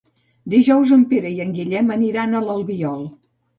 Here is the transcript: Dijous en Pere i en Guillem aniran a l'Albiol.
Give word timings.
Dijous 0.53 0.93
en 0.97 1.03
Pere 1.11 1.33
i 1.35 1.45
en 1.45 1.53
Guillem 1.59 1.93
aniran 1.99 2.35
a 2.35 2.45
l'Albiol. 2.49 3.09